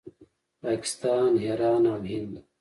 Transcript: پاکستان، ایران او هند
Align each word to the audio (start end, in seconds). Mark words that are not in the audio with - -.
پاکستان، 0.61 1.29
ایران 1.43 1.83
او 1.91 1.99
هند 2.07 2.33